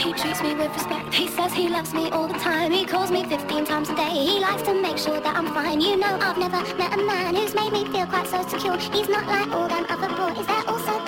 he 0.00 0.12
treats 0.14 0.42
me 0.42 0.54
with 0.54 0.72
respect. 0.72 1.12
He 1.12 1.28
says 1.28 1.52
he 1.52 1.68
loves 1.68 1.92
me 1.92 2.10
all 2.10 2.26
the 2.26 2.38
time. 2.38 2.72
He 2.72 2.84
calls 2.86 3.10
me 3.10 3.24
15 3.24 3.64
times 3.66 3.90
a 3.90 3.94
day. 3.94 4.10
He 4.10 4.40
likes 4.40 4.62
to 4.62 4.74
make 4.74 4.96
sure 4.96 5.20
that 5.20 5.36
I'm 5.36 5.46
fine. 5.48 5.80
You 5.80 5.96
know, 5.96 6.18
I've 6.20 6.38
never 6.38 6.56
met 6.76 6.94
a 6.94 7.02
man 7.02 7.34
who's 7.34 7.54
made 7.54 7.72
me 7.72 7.84
feel 7.84 8.06
quite 8.06 8.26
so 8.26 8.42
secure. 8.48 8.78
He's 8.78 9.08
not 9.08 9.26
like 9.26 9.50
all 9.52 9.68
them 9.68 9.84
other 9.88 10.08
boys. 10.08 10.46
They're 10.46 10.68
also 10.68 10.99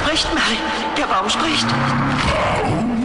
spricht, 0.00 0.34
Mary. 0.34 0.58
Der 0.96 1.06
Baum 1.06 1.28
spricht. 1.28 1.66
Baum? 2.62 2.99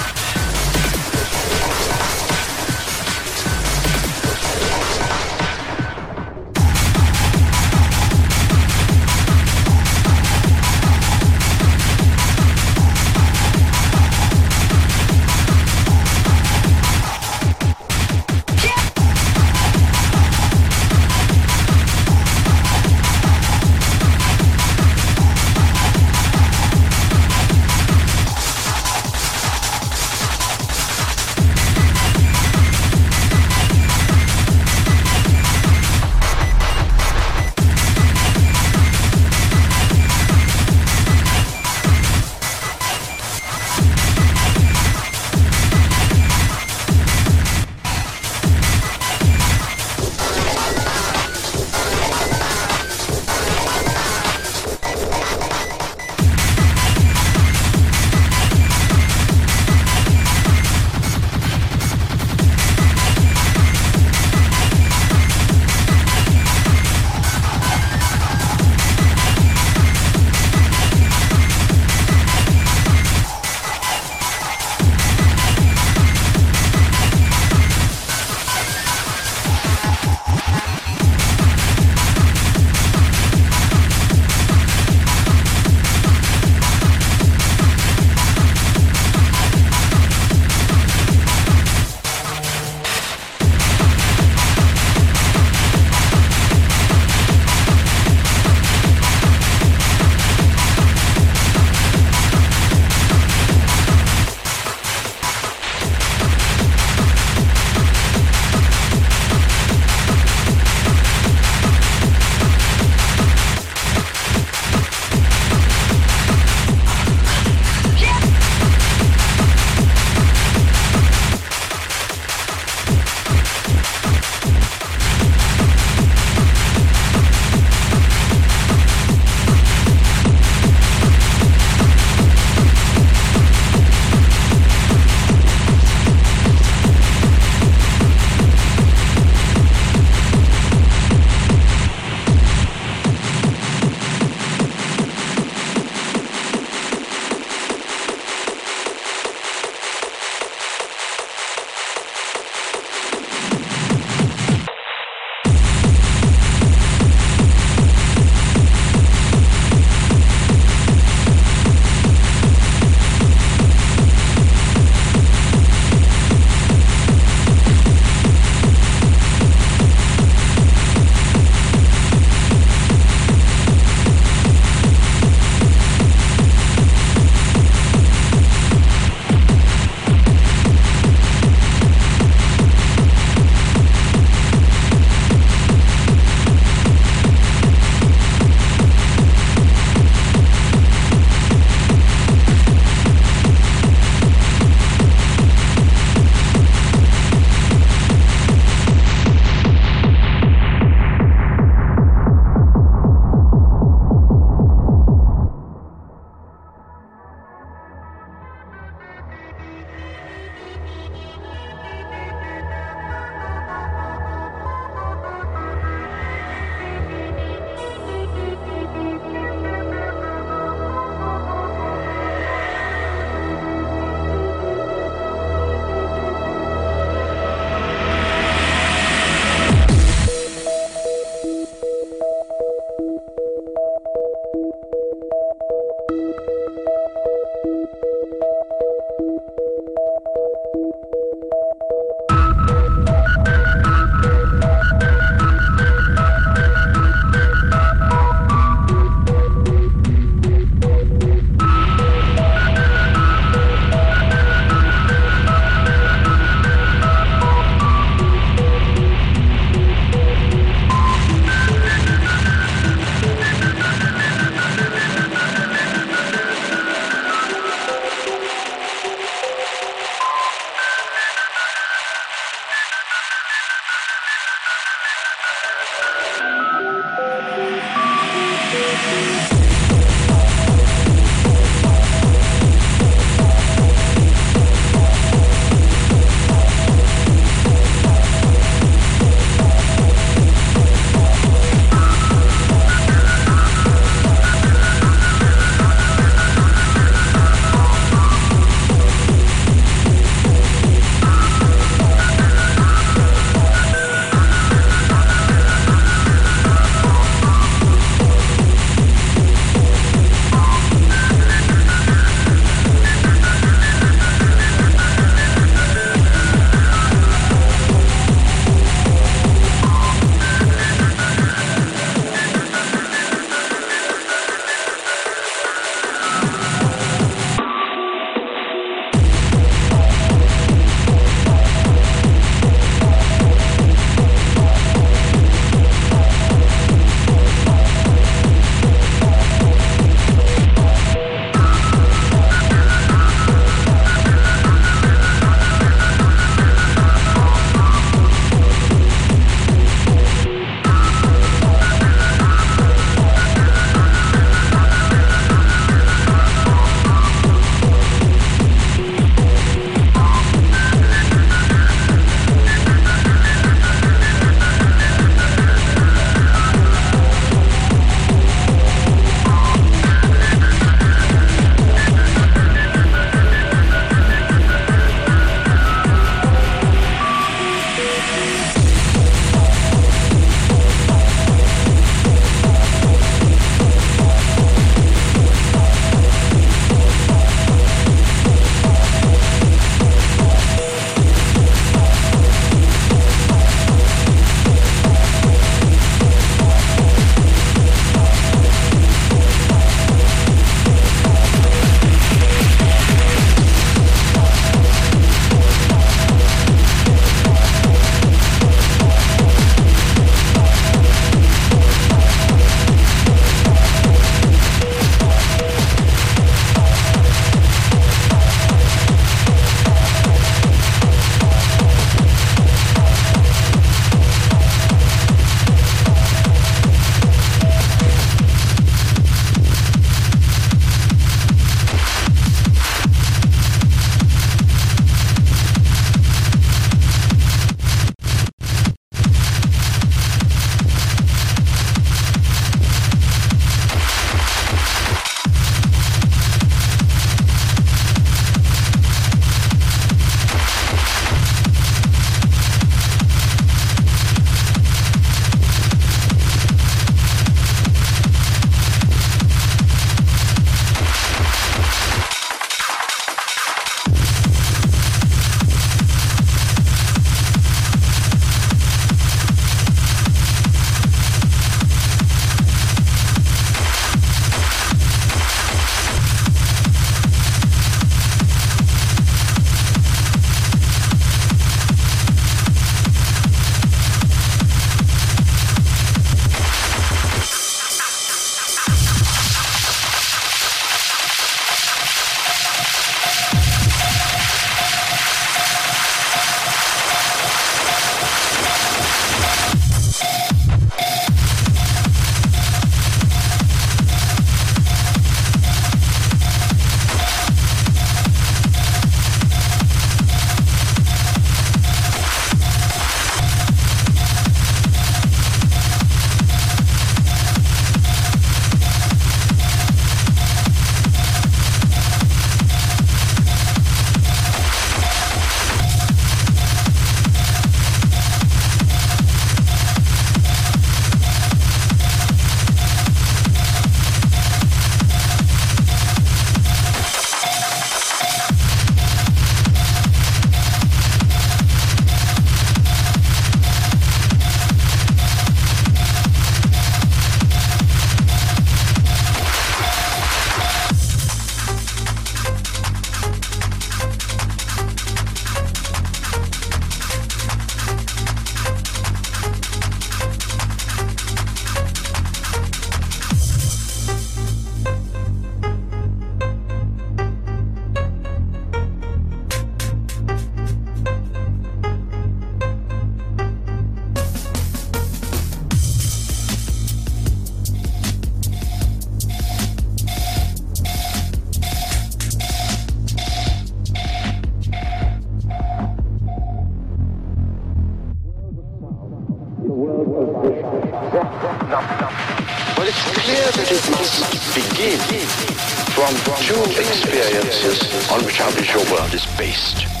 From 596.17 596.35
two 596.43 596.81
experiences 596.81 598.11
on 598.11 598.23
which 598.25 598.41
our 598.41 598.51
visual 598.51 598.83
world 598.91 599.13
is 599.13 599.25
based. 599.37 600.00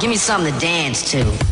Give 0.00 0.08
me 0.08 0.16
something 0.16 0.52
to 0.54 0.58
dance 0.58 1.10
to. 1.10 1.49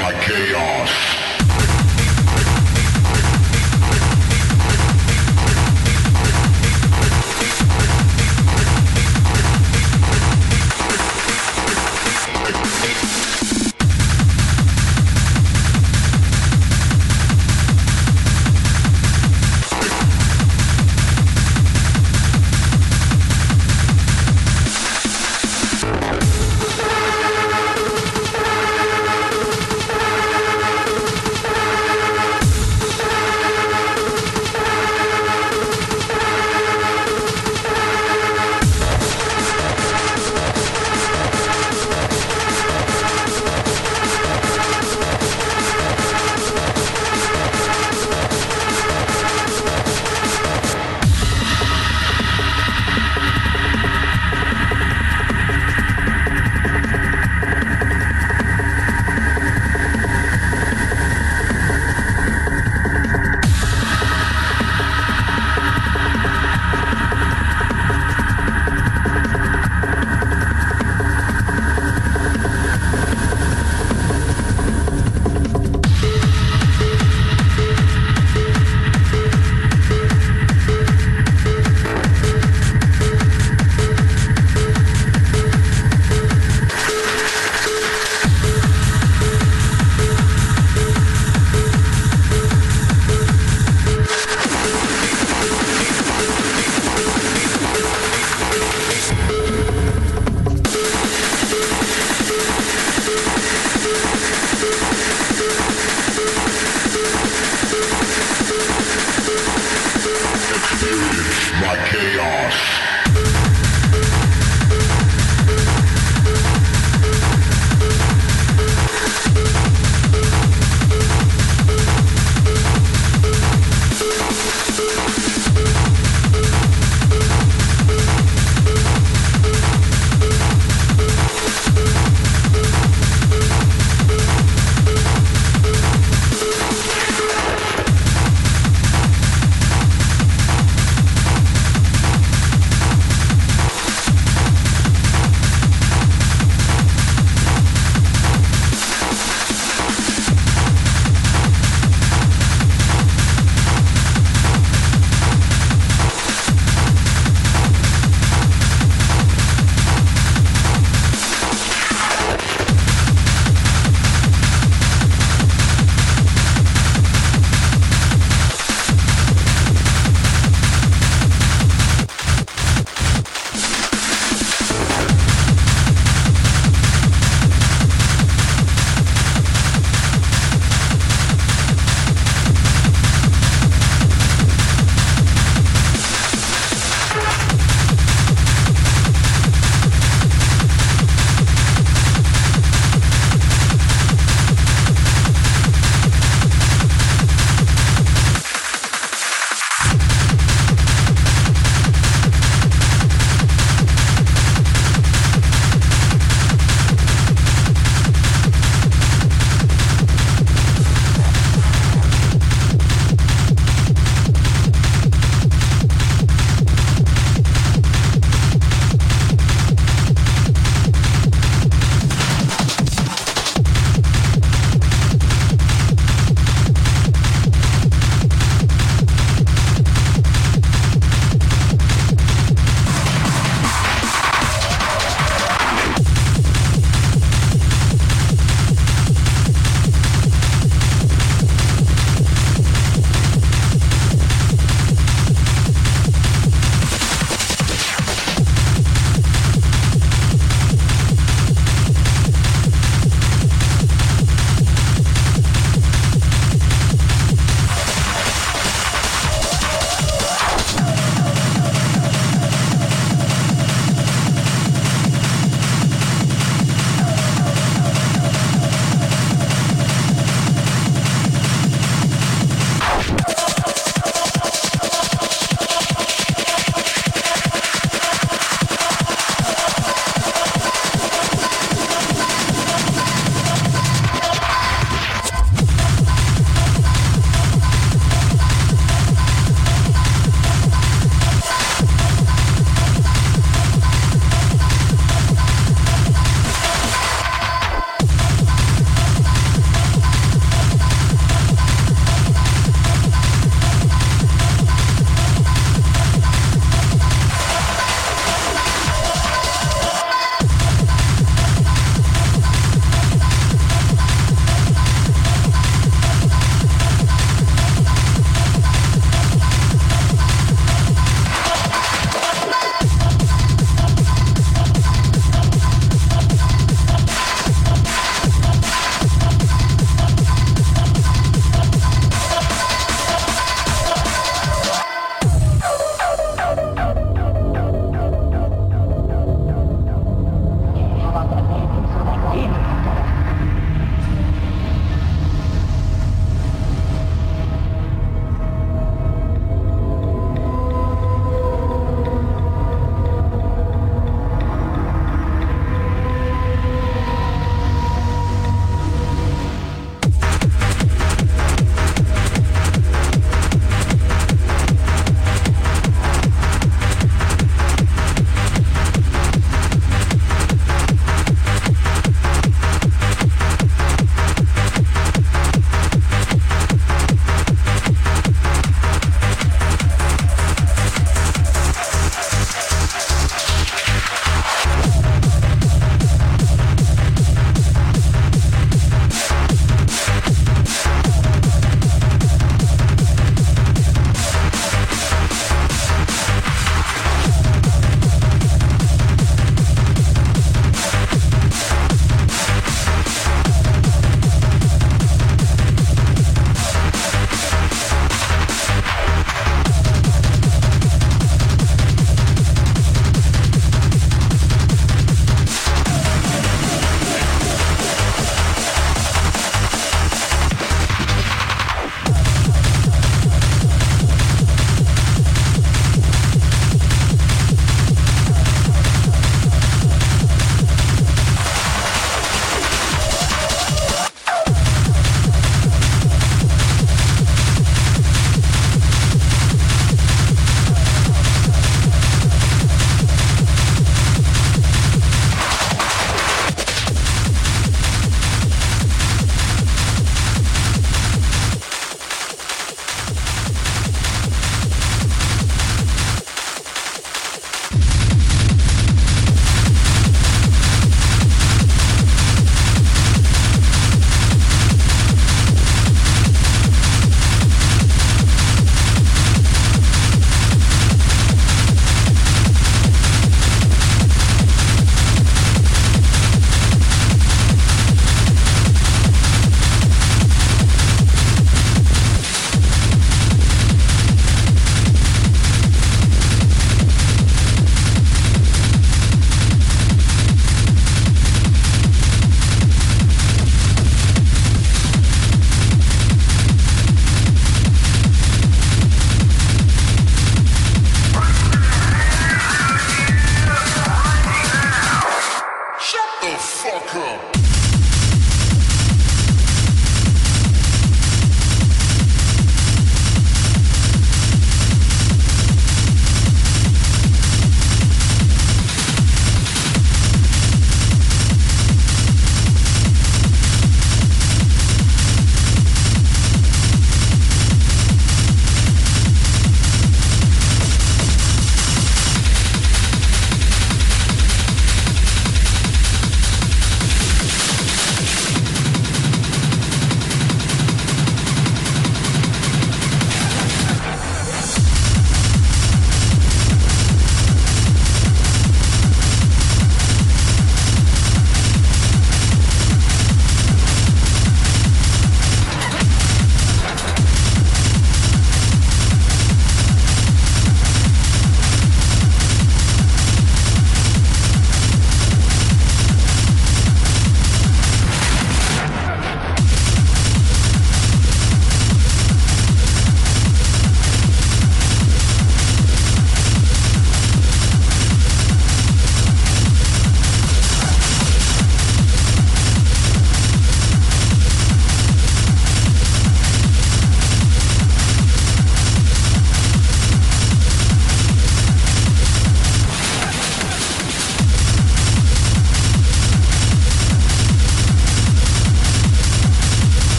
My 0.00 0.12
chaos. 0.12 1.19